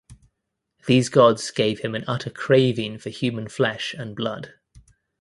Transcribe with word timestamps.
These 0.87 1.09
gods 1.09 1.51
gave 1.51 1.81
him 1.81 1.93
an 1.93 2.03
utter 2.07 2.31
craving 2.31 2.97
for 2.97 3.11
human 3.11 3.47
flesh 3.47 3.93
and 3.93 4.15
blood. 4.15 4.55